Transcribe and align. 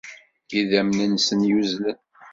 Idammen-nsen 0.59 1.39
yuzzlen! 1.49 1.97